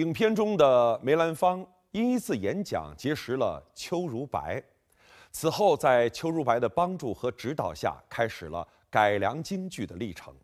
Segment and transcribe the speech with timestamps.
[0.00, 4.62] 影片中的梅兰芳因一次演讲结识了邱如白，
[5.30, 10.34] 此后在邱如白的帮助和指导下，开始了改良京剧的历程。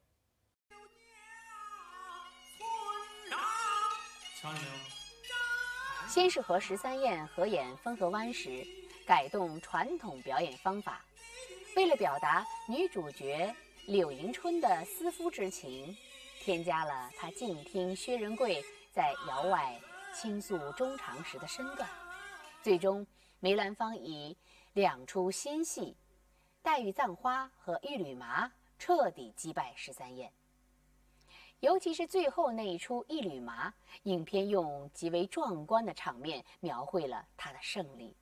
[6.06, 8.62] 先是和十三燕合演《汾河湾》时，
[9.06, 11.02] 改动传统表演方法，
[11.77, 13.50] 为了表达女主角
[13.86, 15.97] 柳迎春的思夫之情，
[16.42, 18.62] 添加了她静听薛仁贵
[18.97, 19.78] 在窑外
[20.14, 21.86] 倾诉衷肠时的身段。
[22.62, 23.06] 最终，
[23.41, 24.34] 梅兰芳以
[24.72, 25.83] 两出新戏
[26.62, 30.33] 《黛玉葬花》和《一缕麻》彻底击败十三燕。
[31.61, 33.69] 尤其是最后那一出《一缕麻》，
[34.05, 38.16] 影片用极为壮观的场面描绘了他的胜利。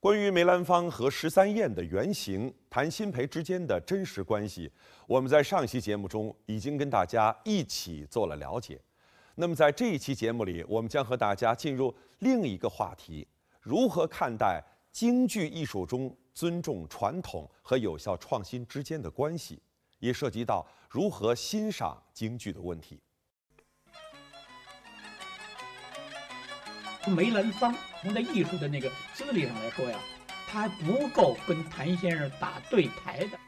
[0.00, 4.72] 关于梅兰芳和十三燕的原型谭鑫培之间的真实关系，
[5.06, 8.80] 我们在上期节目中已经跟大家一起做了了解。
[9.34, 13.28] 那么在这一期节目里，我们将和大家进入另一个话题：
[13.60, 19.60] 如何看待京剧艺术中尊重传统和有效创新之间的关系，
[19.98, 22.98] 也涉及到如何欣赏京剧的问题。
[27.06, 29.98] 梅兰芳从在艺术的那个资历上来说呀，
[30.46, 33.38] 他还不够跟谭先生打对台的。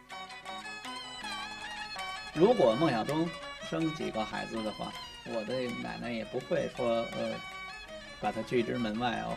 [2.35, 3.29] 如果孟小冬
[3.69, 4.93] 生几个孩子的话，
[5.27, 7.35] 我的奶奶也不会说呃，
[8.21, 9.37] 把他拒之门外哦。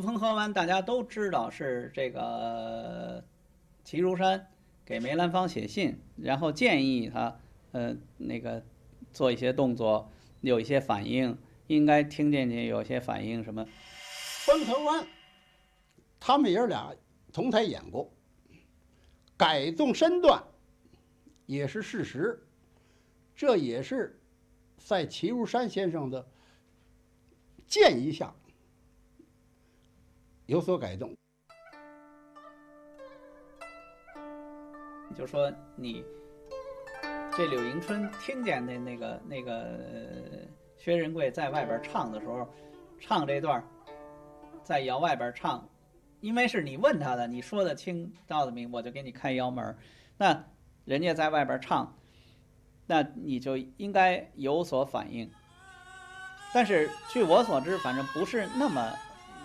[0.00, 3.24] 汾河湾大家都知道是这个
[3.84, 4.48] 齐如山
[4.84, 7.40] 给梅兰芳写信，然后建议他
[7.72, 8.64] 呃那个
[9.12, 10.10] 做一些动作，
[10.40, 13.66] 有一些反应，应该听见去有些反应什么。
[14.46, 15.06] 汾河湾，
[16.20, 16.94] 他们爷俩
[17.32, 18.10] 同台演过，
[19.36, 20.42] 改动身段
[21.46, 22.46] 也是事实，
[23.34, 24.20] 这也是
[24.78, 26.26] 在齐如山先生的
[27.66, 28.32] 建议下。
[30.48, 31.14] 有所改动，
[35.14, 36.02] 就说你
[37.36, 39.78] 这柳迎春听见那那个那个
[40.78, 42.48] 薛仁贵在外边唱的时候，
[42.98, 43.62] 唱这段
[44.62, 45.68] 在窑外边唱，
[46.20, 49.76] 因为是你问他的，你说的清道的明，我就给你开窑门
[50.16, 50.46] 那
[50.86, 51.94] 人家在外边唱，
[52.86, 55.30] 那你就应该有所反应。
[56.54, 58.90] 但是据我所知，反正不是那么。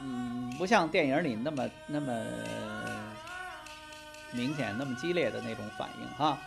[0.05, 2.25] 嗯，不像电影里那么那么
[4.33, 6.37] 明显、那么激烈的那种反应哈。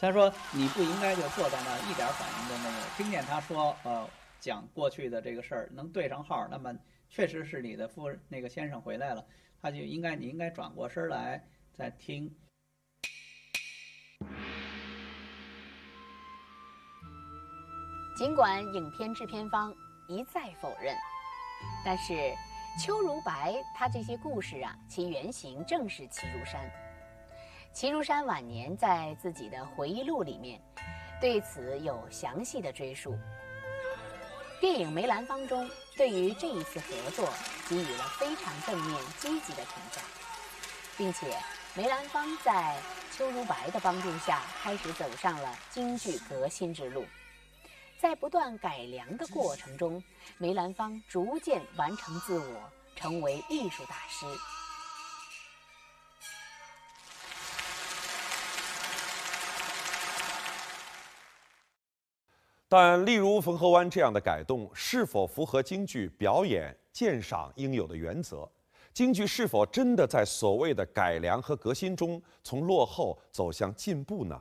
[0.00, 2.84] 他说你不应该就坐在那儿一点反应都没有。
[2.96, 4.10] 听见他说呃
[4.40, 6.74] 讲过去的这个事儿能对上号，那么
[7.08, 9.24] 确实是你的夫人那个先生回来了，
[9.62, 11.40] 他就应该你应该转过身来
[11.72, 12.28] 再听。
[18.16, 19.72] 尽管影片制片方
[20.08, 20.96] 一再否认，
[21.84, 22.12] 但是。
[22.76, 26.60] 邱如白，他这些故事啊，其原型正是齐如山。
[27.72, 30.60] 齐如山晚年在自己的回忆录里面，
[31.20, 33.16] 对此有详细的追述。
[34.60, 37.28] 电影《梅兰芳》中对于这一次合作
[37.68, 40.02] 给予了非常正面积极的评价，
[40.96, 41.36] 并且
[41.74, 42.76] 梅兰芳在
[43.12, 47.04] 邱如白的帮助下，开始走上了京剧革新之路。
[48.04, 50.04] 在不断改良的过程中，
[50.36, 54.26] 梅兰芳逐渐完成自我，成为艺术大师。
[62.68, 68.46] 但例如《汾河湾》这样的改动，是否符合京剧表演鉴赏应有的原则？
[68.92, 74.38] 京剧是否真的在所谓的改良和革新中，从落后走向进步呢？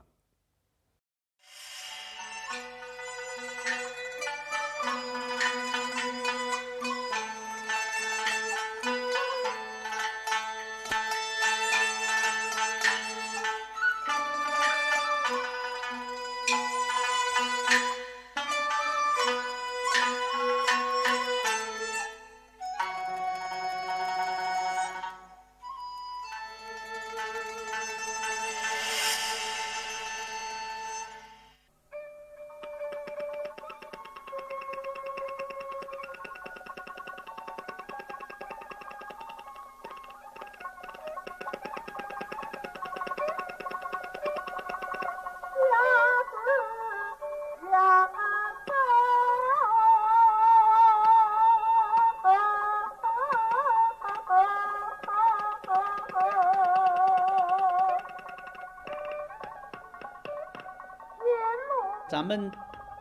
[62.13, 62.51] 咱们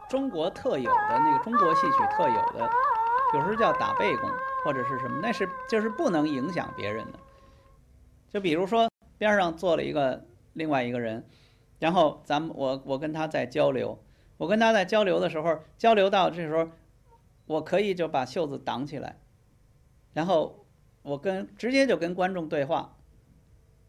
[0.08, 2.66] 中国特有的那个中国戏曲特有的，
[3.34, 4.30] 有时候叫打背功
[4.64, 7.18] 或者是什么，那是就是不能影响别人的。
[8.30, 8.88] 就比如说
[9.18, 10.24] 边上坐了一个
[10.54, 11.28] 另外一个人，
[11.78, 14.02] 然后咱们我我跟他在交流，
[14.38, 16.70] 我跟他在交流的时候，交流到这时候，
[17.44, 19.20] 我可以就把袖子挡起来，
[20.14, 20.64] 然后
[21.02, 22.96] 我跟直接就跟观众对话，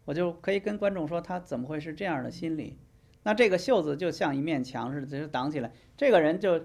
[0.03, 2.77] 我就可以跟观众说他怎么会是这样的心理。
[3.23, 6.61] 那这个袖子就像一面墙似的，就挡起来，这个人就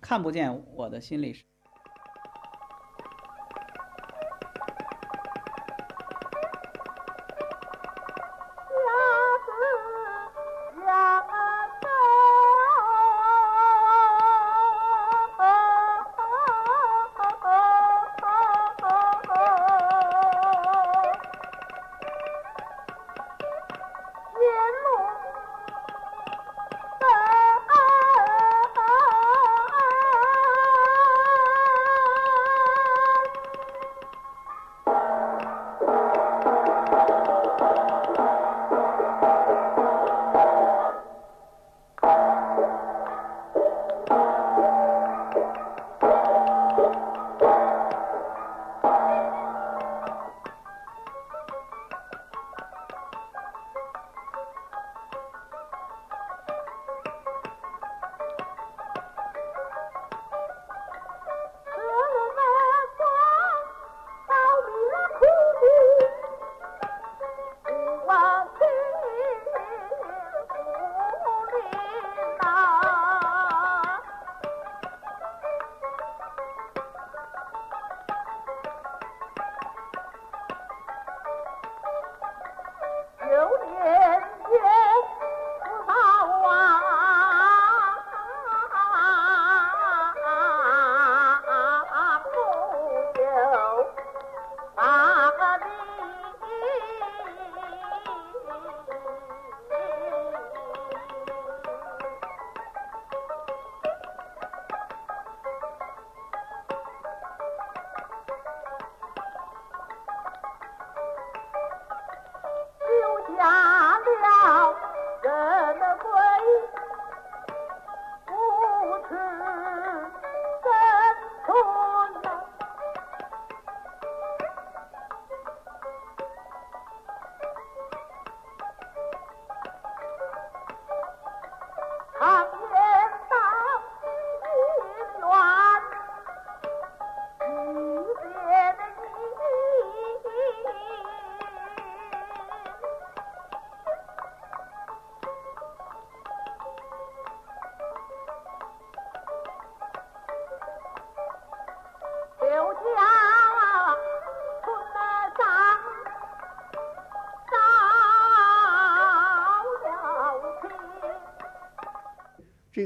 [0.00, 1.34] 看不见我的心理。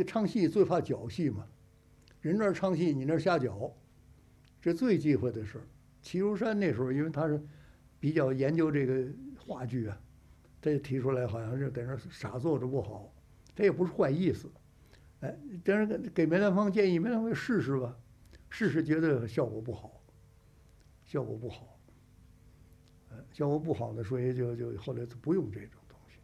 [0.09, 1.47] 唱戏最怕搅戏嘛，
[2.23, 3.71] 人那儿唱戏，你那儿瞎搅，
[4.63, 5.65] 这最忌讳的事儿。
[6.01, 7.41] 齐如山那时候，因为他是
[8.01, 9.07] 比较研究这个
[9.39, 10.01] 话剧啊，
[10.63, 13.13] 他就提出来，好像是在那儿傻坐着不好，
[13.55, 14.51] 他也不是坏意思，
[15.21, 17.95] 哎，但是给梅兰芳建议，梅兰芳试试吧，
[18.49, 20.01] 试试觉得效果不好，
[21.05, 21.79] 效果不好，
[23.11, 26.19] 呃，效果不好的，所以就就后来就不用这种东西。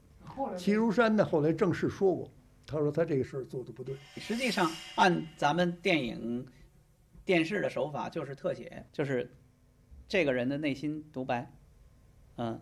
[0.56, 2.32] 齐如山呢，后来正式说过。
[2.66, 3.96] 他说他这个事儿做的不对。
[4.16, 6.46] 实际上，按咱们电影、
[7.24, 9.30] 电视的手法，就是特写，就是
[10.08, 11.50] 这个人的内心独白。
[12.36, 12.60] 嗯，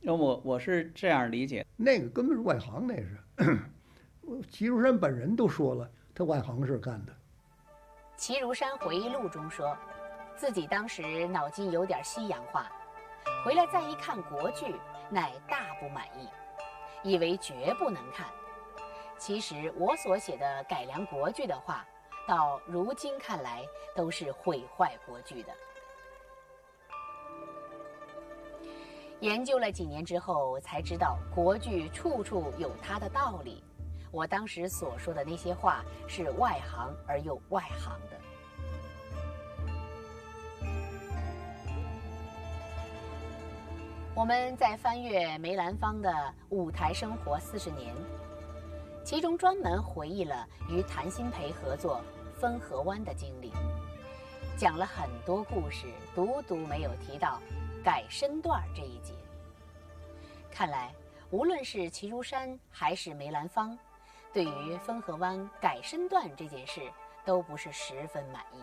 [0.00, 1.66] 那我我是这样理解。
[1.76, 3.18] 那个根本是外行，那是。
[4.48, 7.12] 齐如山本人都说了，他外行事干的。
[8.16, 9.76] 齐如山回忆录中说，
[10.36, 12.70] 自己当时脑筋有点西洋化，
[13.44, 14.66] 回来再一看国剧，
[15.10, 16.28] 乃大不满意，
[17.02, 18.26] 以为绝不能看。
[19.20, 21.86] 其实我所写的改良国剧的话，
[22.26, 23.62] 到如今看来
[23.94, 25.52] 都是毁坏国剧的。
[29.20, 33.62] 研究了几年之后，才知道国剧处处有它的道理。
[34.10, 38.18] 我当时所说的那些话是外行而又外行的。
[44.14, 46.10] 我们在翻阅梅兰芳的
[46.48, 47.94] 《舞台生活四十年》。
[49.02, 52.00] 其中专门回忆了与谭鑫培合作
[52.40, 53.50] 《汾河湾》的经历，
[54.56, 57.40] 讲了很多故事，独独没有提到
[57.82, 59.14] 改身段这一节。
[60.50, 60.94] 看来，
[61.30, 63.76] 无论是齐如山还是梅兰芳，
[64.32, 66.82] 对于汾河湾改身段这件事
[67.24, 68.62] 都不是十分满意，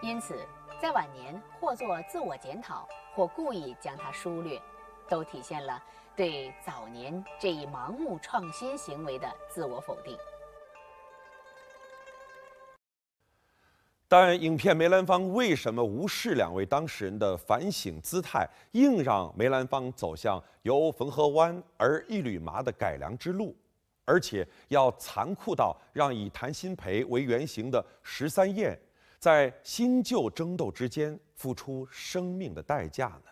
[0.00, 0.46] 因此
[0.80, 4.60] 在晚年或做自我检讨，或故意将它疏略，
[5.08, 5.82] 都体现了
[6.16, 10.16] 对早年这一盲目创新行为的自我否定。
[14.08, 23.54] 但影片梅兰芳为什么无视两位当事人的反省姿态，硬让梅兰芳走向由汾河湾而一缕麻的改良之路，
[24.06, 28.78] 而且要残酷到让以谭鑫培为原型的十三燕，
[29.18, 33.30] 在新旧争斗之间付出生命的代价呢？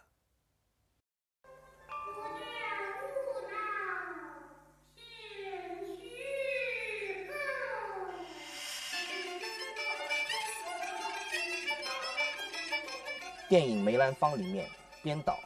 [13.54, 14.66] 电影《梅兰芳》里面，
[15.00, 15.38] 编导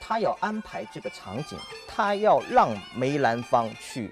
[0.00, 4.10] 他要安排这个场景，他要让梅兰芳去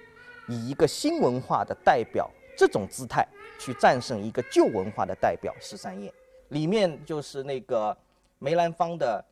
[0.49, 3.27] 以一个新文化的代表这种姿态
[3.59, 6.13] 去战胜一个旧文化的代表十三燕。
[6.51, 7.97] 里面就是那个
[8.39, 9.25] 梅兰芳的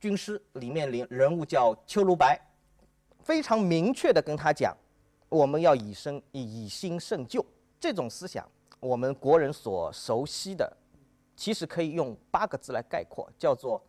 [0.00, 2.36] 军师，里面人人物叫邱如白，
[3.22, 4.76] 非常明确的跟他讲，
[5.28, 7.46] 我们要以身以新胜旧
[7.78, 8.44] 这种思想，
[8.80, 10.76] 我们国人所熟悉的。
[11.34, 13.82] 其实可以用八个字来概括，叫做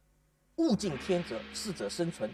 [0.56, 2.32] “物竞天择，适者生存”。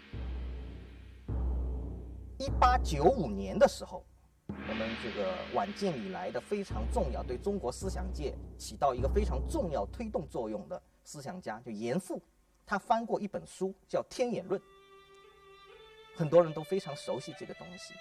[2.39, 4.03] 一八九五年的时候，
[4.47, 12.19] 我们这个晚近以来的非常重要，对中国思想界起到一个非常重要推动作用的思想家，就严复，
[12.65, 14.59] 他翻过一本书叫《天演论》，
[16.15, 17.93] 很多人都非常熟悉这个东西。《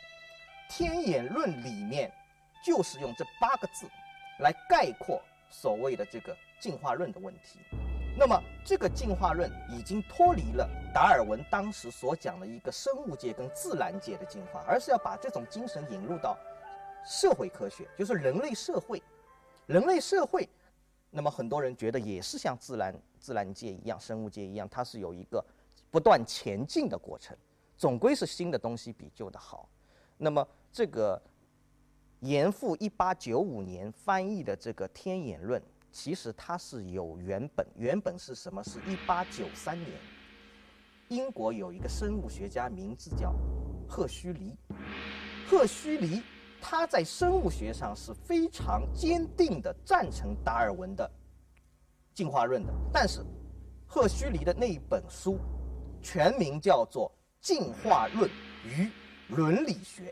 [0.71, 2.11] 天演论》里面
[2.65, 3.87] 就是用这八个字
[4.39, 6.35] 来概括所谓的这个。
[6.63, 7.59] 进化论的问题，
[8.17, 10.65] 那么这个进化论已经脱离了
[10.95, 16.39] 达尔文当时所讲的一个生物界跟自然界的进化，而是要把这种精神引入到
[17.05, 19.03] 社会科学，就是人类社会。
[19.67, 20.49] 人类社会，
[21.11, 25.45] 那么很多人觉得也是像自然自然界一样，生物界一样，它是有一个
[25.91, 27.37] 不断前进的过程，
[27.77, 29.69] 总归是新的东西比旧的好。
[30.17, 31.21] 那么这个
[32.21, 35.61] 严复一八九五年翻译的这个《天演论》。
[35.93, 38.65] 其实它是有原本，原本是什么？
[38.65, 39.91] 是一八九三年，
[41.09, 43.35] 英国有一个生物学家，名字叫
[43.87, 44.57] 赫胥黎。
[45.47, 46.23] 赫胥黎
[46.63, 51.09] 他在生物学上是非常坚定的赞成达尔文的
[52.15, 52.73] 进化论的。
[52.91, 53.23] 但是，
[53.87, 55.39] 赫胥黎的那一本书，
[56.01, 57.13] 全名叫做
[57.47, 58.31] 《进化论
[58.65, 58.91] 与
[59.29, 60.11] 伦理学》，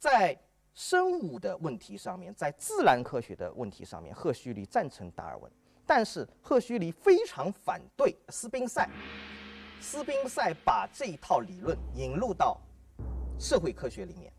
[0.00, 0.36] 在。
[0.78, 5.50] 生物的问题上面，在自然科学的问题上面，赫胥黎赞成达尔文，
[5.84, 8.88] 但是赫胥黎非常反对斯宾塞。
[9.80, 12.60] 斯宾塞把这一套理论引入到
[13.40, 14.32] 社会科学里面，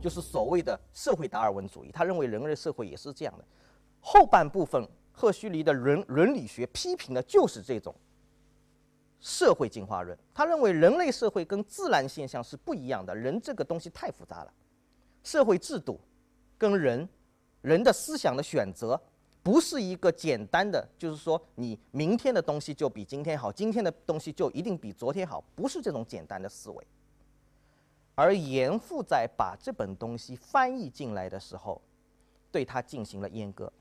[0.00, 1.92] 就是所谓的社会达尔文主义。
[1.92, 3.44] 他认为人类社会也是这样的。
[4.00, 7.94] 后半部分，赫胥黎的伦伦理学批评的就是这种
[9.20, 10.18] 社会进化论。
[10.32, 14.54] 他认为人类社会跟自然现象是不一样的，人这个东西太复杂了。
[15.22, 16.00] 社会制度
[16.58, 17.08] 跟人
[17.60, 19.00] 人的思想的选择，
[19.42, 26.86] 不是一个简单的，就是说你明天的东西就比今天好，今天的东西就一定比昨天好，不是这种简单的思维。
[28.14, 31.80] 而严复在把这本东西翻译进来的时候，
[32.50, 33.72] 对他进行了阉割，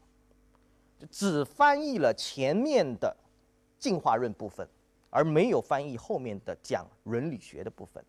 [1.10, 3.16] 只翻译了前面的
[3.78, 4.68] 进化论部分，
[5.10, 8.04] 而没有翻译后面的讲伦理学的部分。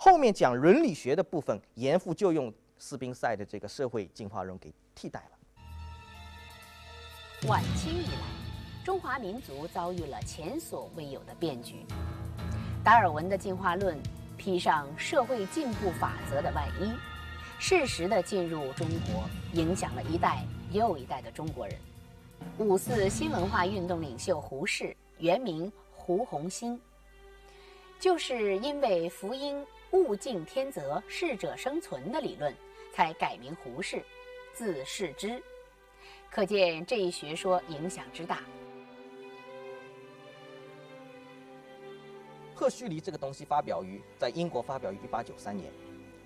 [0.00, 7.48] 后面讲伦理学的部分，严复就用斯宾塞的这个社会进化论给替代了。
[7.48, 11.84] 晚清以来，中华民族遭遇了前所未有的变局。
[12.84, 13.98] 达尔文的进化论
[14.36, 16.92] 披上社会进步法则的外衣，
[17.58, 21.76] 适时的进入中国，影响了一代又一代的中国人。
[22.58, 26.80] 五四新文化运动领袖胡适，原名胡洪兴，
[27.98, 29.66] 就是因为福音。
[29.92, 32.54] 物竞天择，适者生存的理论，
[32.92, 34.02] 才改名胡适，
[34.52, 35.42] 字适之。
[36.30, 38.42] 可见这一学说影响之大。
[42.54, 45.72] 赫胥黎这个东西发表于在英国，发表于一八九三年。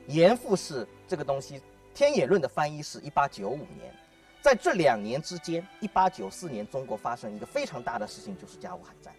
[0.08, 1.58] 严复是这个东西
[1.94, 3.94] 《天演论》的翻译是一八九五年。
[4.40, 9.14] 在这两年之间，一八九四年，中国发生一个非常大的事情，就是甲午海战。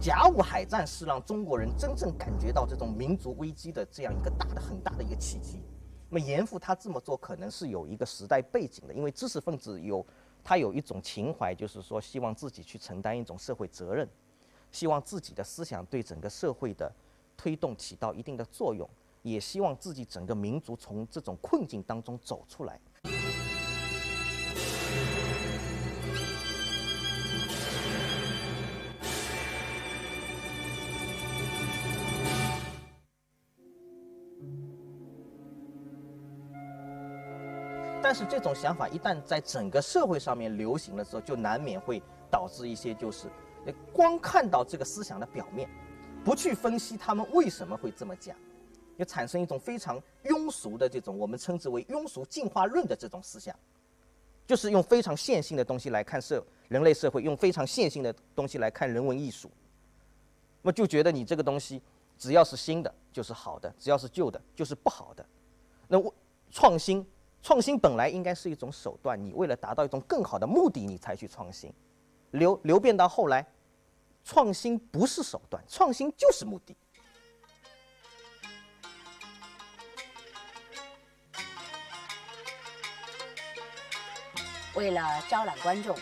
[0.00, 5.60] 甲午海战是让中国人真正感觉到这种民族危机的这样一个大的很大的一个契机。
[6.08, 10.06] 那么严复他这么做可能是有一个时代背景的，因为知识分子有
[10.44, 14.08] 他有一种情怀，就是说希望自己去承担一种社会责任，
[14.70, 16.90] 希望自己的思想对整个社会的
[17.36, 18.88] 推动起到一定的作用。
[19.22, 22.80] 也希望自己整个民族从这种困境当中走出来。
[38.18, 43.28] 是这种想法一旦在整个社会上面流行的时候，就难免会导致一些就是，
[43.92, 45.70] 光看到这个思想的表面，
[46.24, 48.36] 不去分析他们为什么会这么讲，
[48.98, 53.54] 就产生一种非常庸俗的这种我们称之为庸俗进化论的这种思想，
[54.48, 59.48] 就是用非常线性的东西来看社人类社会，用非常线性的东西来看人文艺术，
[60.60, 61.80] 那么就觉得你这个东西
[62.18, 65.24] 只要是新的就是好的，只要是旧的就是不好的。
[65.86, 66.12] 那我
[66.50, 67.06] 创新，
[67.42, 71.72] 创新本来应该是一种手段，你为了达到一种更好的目的，你才去创新。
[72.32, 73.46] 流流变到后来，
[74.24, 76.76] 创新不是手段，创新就是目的。
[84.74, 85.96] 为了招揽观众，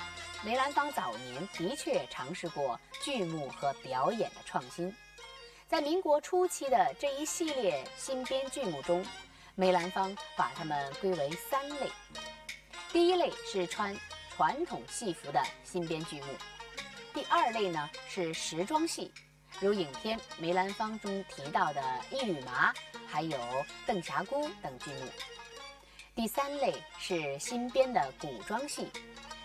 [0.44, 4.94] 梅兰芳早年的确尝试过剧目和表演的创新。
[5.68, 9.04] 在民国初期的这一系列新编剧目中，
[9.58, 11.90] 梅兰芳把它们归为三类。
[12.92, 13.96] 第一类是穿
[14.28, 16.26] 传统戏服的新编剧目，
[17.14, 19.10] 第二类呢是时装戏，
[19.58, 21.80] 如影片《梅兰芳》中提到的
[22.14, 22.70] 《一缕麻》，
[23.06, 23.38] 还有
[23.86, 25.06] 《邓霞姑》等剧目。
[26.14, 28.90] 第三类是新编的古装戏，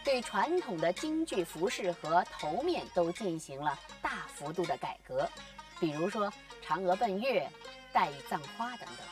[0.04, 5.30] 对传统的京剧服饰和头面都进行了大幅度的改革，
[5.80, 6.30] 比如说
[6.67, 7.50] 嫦娥奔月、
[7.93, 9.11] 黛玉葬花等等。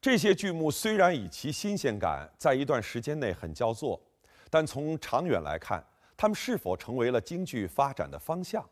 [0.00, 4.00] 这些剧目虽然以其新鲜感在一段时间内很叫座，
[4.48, 5.84] 但从长远来看，
[6.16, 8.66] 他们是否成为了京剧发展的方向？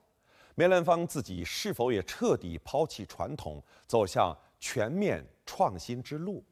[0.54, 6.42] 梅兰芳自己是否也彻底抛弃传统，走向全面创新之路？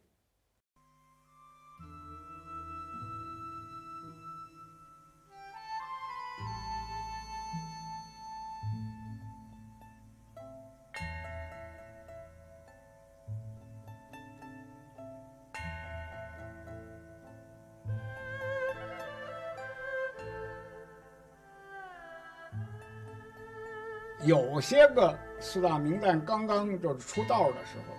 [24.25, 27.95] 有些个四大名旦刚刚就是出道的时候，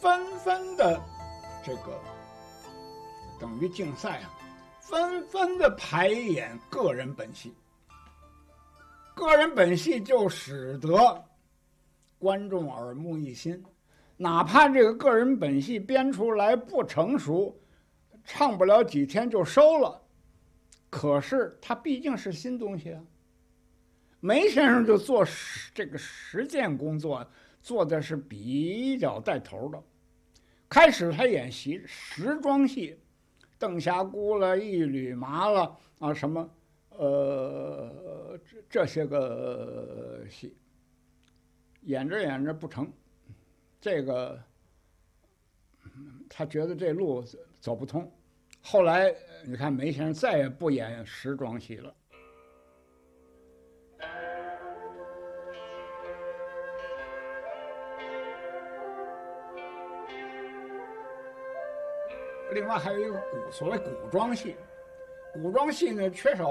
[0.00, 1.00] 纷纷的
[1.62, 2.00] 这个
[3.38, 4.30] 等于竞赛啊，
[4.80, 7.54] 纷纷的排演个人本戏。
[9.14, 11.22] 个人本戏就使得
[12.18, 13.62] 观众耳目一新，
[14.16, 17.54] 哪怕这个个人本戏编出来不成熟，
[18.24, 20.00] 唱不了几天就收了，
[20.88, 23.02] 可是它毕竟是新东西啊。
[24.20, 27.26] 梅先生就做实这个实践工作，
[27.62, 29.82] 做的是比较带头的。
[30.68, 32.98] 开始他演习时装戏，
[33.58, 36.50] 邓霞姑了、一缕麻了啊什么，
[36.90, 40.54] 呃这这些个戏，
[41.82, 42.92] 演着演着不成，
[43.80, 44.38] 这个
[46.28, 47.24] 他觉得这路
[47.58, 48.12] 走不通。
[48.60, 49.14] 后来
[49.46, 51.94] 你看梅先生再也不演时装戏了。
[62.52, 64.56] 另外还有一个古所谓古装戏，
[65.32, 66.50] 古装戏呢缺少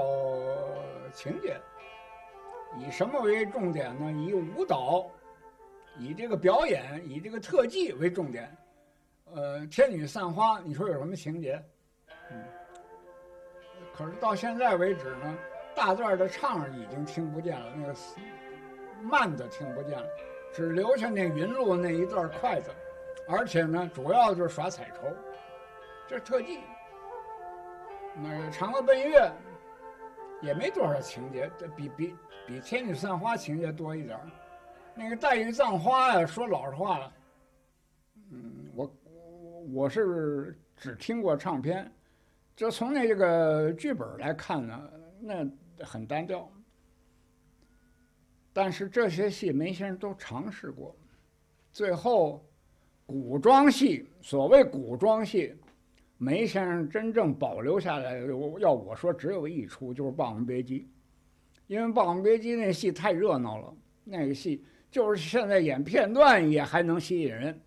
[1.12, 1.56] 情节，
[2.78, 4.10] 以什么为重点呢？
[4.12, 5.10] 以舞蹈，
[5.98, 8.56] 以这个表演，以这个特技为重点。
[9.34, 11.62] 呃，天女散花，你说有什么情节？
[12.30, 12.44] 嗯，
[13.94, 15.36] 可是到现在为止呢，
[15.74, 17.94] 大段的唱已经听不见了，那个
[19.02, 20.06] 慢的听不见了，
[20.52, 22.70] 只留下那云路那一段筷子，
[23.28, 25.14] 而且呢，主要就是耍彩绸。
[26.10, 26.58] 这是特技。
[28.16, 29.32] 那个嫦娥奔月
[30.42, 32.16] 也没多少情节，这比比
[32.48, 34.18] 比天女散花情节多一点
[34.92, 37.12] 那个黛玉葬花呀，说老实话了，
[38.32, 38.92] 嗯，我
[39.72, 41.88] 我是只听过唱片，
[42.56, 45.48] 就从那个剧本来看呢，那
[45.84, 46.50] 很单调。
[48.52, 50.92] 但是这些戏梅先生都尝试过，
[51.70, 52.44] 最后
[53.06, 55.54] 古装戏，所谓古装戏。
[56.22, 58.26] 梅先生真正保留下来的，
[58.58, 60.80] 要我说只有一出，就是《霸王别姬》，
[61.66, 67.58] 因为《霸王别姬》那戏太热闹了，那个戏就是现在演片段也还能吸引人。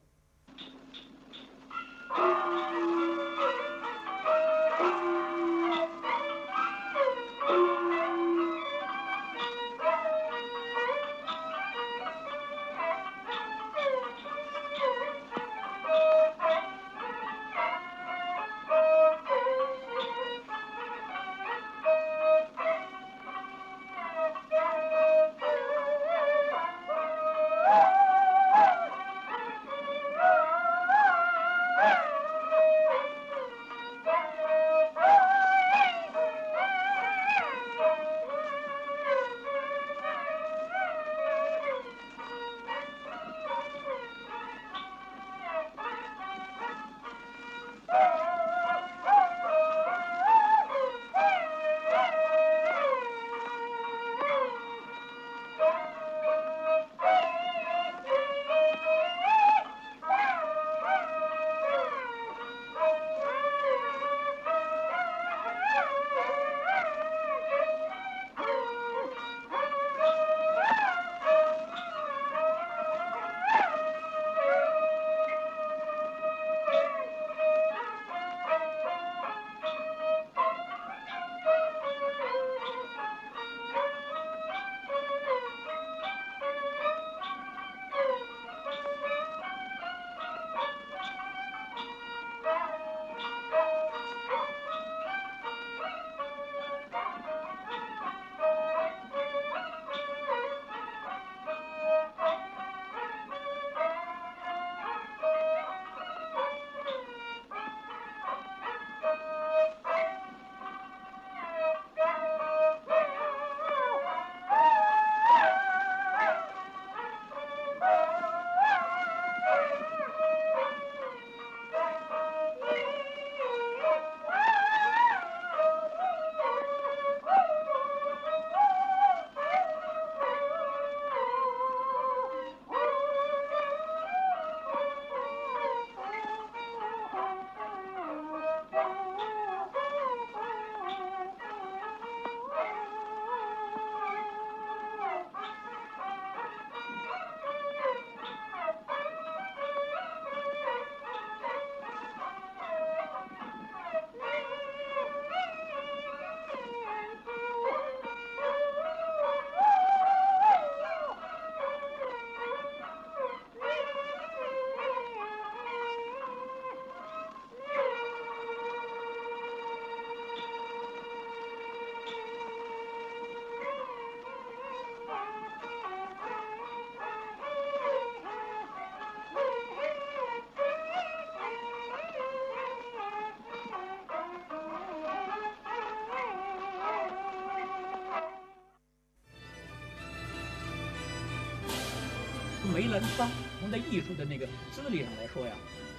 [192.94, 195.54] 从梅兰芳从他艺术的那个资历上来说呀，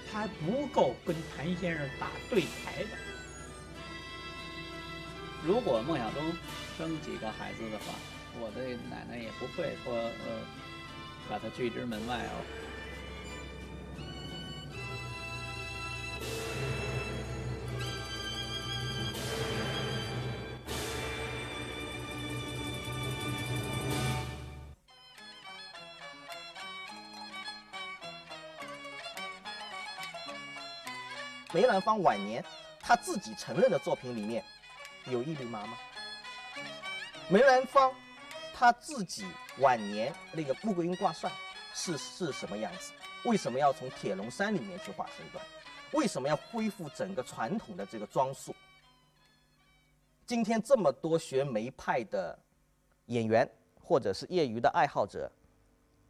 [0.09, 2.89] 他还不够跟谭先生打对台的。
[5.45, 6.23] 如果孟小冬
[6.77, 7.93] 生几个孩子的话，
[8.39, 10.41] 我的奶奶也不会说呃
[11.29, 12.64] 把他拒之门外哦。
[31.55, 32.43] 梅兰芳晚年
[32.81, 34.43] 他自己承认的作品里面
[35.09, 35.77] 有一缕麻吗？
[37.29, 37.93] 梅兰芳
[38.53, 39.25] 他自己
[39.59, 41.31] 晚年那个穆桂英挂帅
[41.73, 42.91] 是是什么样子？
[43.23, 45.41] 为什么要从铁笼山里面去画身段？
[45.93, 48.53] 为什么要恢复整个传统的这个装束？
[50.25, 52.37] 今天这么多学梅派的
[53.05, 53.49] 演员
[53.81, 55.31] 或者是业余的爱好者，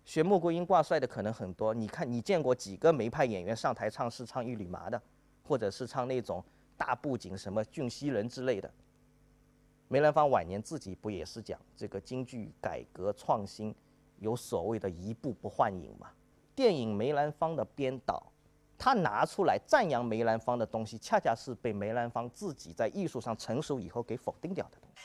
[0.06, 1.72] 学穆桂英挂帅的可能很多。
[1.72, 5.00] 你看，你见过几个梅派演员上台唱是唱一缕麻的？
[5.48, 6.44] 或者是唱那种
[6.76, 8.70] 大布景什么俊熙人之类的，
[9.88, 13.74] 梅兰芳晚年自己不也是讲这个京剧改革创新，
[14.20, 16.12] 有所谓的一步不换影吗？
[16.56, 18.24] 电影梅兰芳的编导，
[18.78, 25.02] 他拿出来赞扬梅兰芳的东西，恰恰是被梅兰芳自己在艺术上成熟以后给否定掉的东西。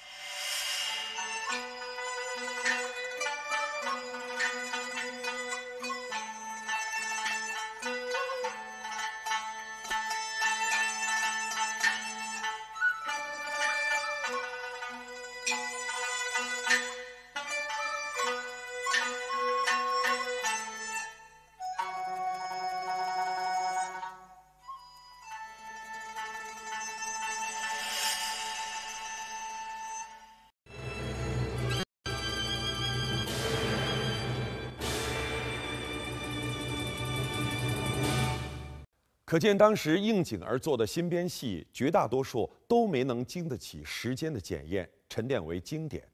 [39.30, 46.04] 可见当时应景而做的新编戏，绝大多数都没能经得起时间的检验，沉淀为经典。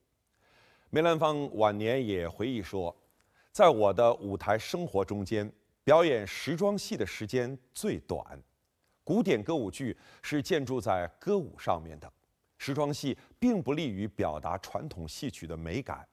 [0.91, 2.95] 梅兰芳晚年也回忆说
[3.51, 5.51] ：“在我的舞台生活中间，
[5.83, 8.23] 表演时装戏的时间最短。
[9.03, 12.13] 古典歌舞剧是建筑在歌舞上面的，
[12.59, 16.07] 时装戏并不利于表达传统戏曲的美感。”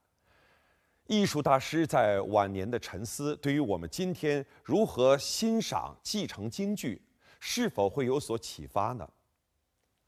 [1.14, 7.00] 艺术大师在晚年的沉思，对于我们今天如何欣赏、继承京剧，
[7.40, 9.08] 是否会有所启发呢？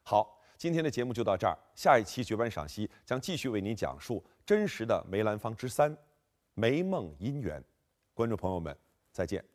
[0.01, 5.95] 好，今天的节目就到这儿，下一期绝版赏析将继续为您讲述真实的梅兰芳之三——
[6.55, 7.63] 梅梦姻缘。
[8.15, 8.75] 观众朋友们，
[9.11, 9.54] 再见。